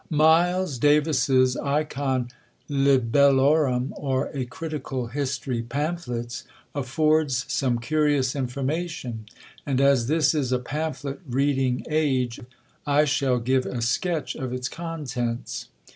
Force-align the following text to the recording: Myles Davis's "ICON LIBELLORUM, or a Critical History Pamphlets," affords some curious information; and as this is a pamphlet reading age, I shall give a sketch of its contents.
Myles 0.09 0.79
Davis's 0.79 1.55
"ICON 1.57 2.29
LIBELLORUM, 2.69 3.93
or 3.95 4.31
a 4.33 4.45
Critical 4.45 5.05
History 5.05 5.61
Pamphlets," 5.61 6.43
affords 6.73 7.45
some 7.47 7.77
curious 7.77 8.35
information; 8.35 9.27
and 9.63 9.79
as 9.79 10.07
this 10.07 10.33
is 10.33 10.51
a 10.51 10.57
pamphlet 10.57 11.19
reading 11.29 11.85
age, 11.87 12.39
I 12.87 13.05
shall 13.05 13.37
give 13.37 13.67
a 13.67 13.83
sketch 13.83 14.33
of 14.33 14.51
its 14.51 14.67
contents. 14.67 15.67